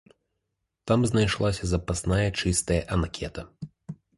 [0.91, 3.41] Там знайшлася запасная чыстая анкета.